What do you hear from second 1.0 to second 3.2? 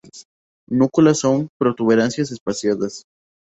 con protuberancias espaciadas.